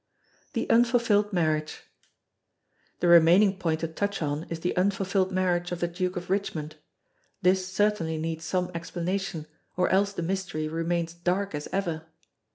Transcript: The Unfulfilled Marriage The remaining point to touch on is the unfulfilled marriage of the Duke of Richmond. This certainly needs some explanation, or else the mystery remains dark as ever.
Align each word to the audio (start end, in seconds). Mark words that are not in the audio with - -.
The 0.53 0.67
Unfulfilled 0.71 1.31
Marriage 1.31 1.83
The 3.01 3.07
remaining 3.07 3.59
point 3.59 3.81
to 3.81 3.87
touch 3.87 4.19
on 4.23 4.47
is 4.49 4.61
the 4.61 4.75
unfulfilled 4.75 5.31
marriage 5.31 5.71
of 5.71 5.79
the 5.79 5.87
Duke 5.87 6.15
of 6.17 6.31
Richmond. 6.31 6.77
This 7.43 7.67
certainly 7.67 8.17
needs 8.17 8.43
some 8.43 8.71
explanation, 8.73 9.45
or 9.77 9.89
else 9.89 10.11
the 10.11 10.23
mystery 10.23 10.67
remains 10.67 11.13
dark 11.13 11.53
as 11.53 11.67
ever. 11.71 12.07